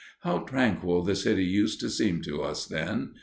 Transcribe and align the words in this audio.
How 0.21 0.39
tranquil 0.39 1.03
the 1.03 1.15
city 1.15 1.45
used 1.45 1.79
to 1.81 1.89
seem 1.91 2.23
to 2.23 2.41
us 2.41 2.65
then! 2.65 3.13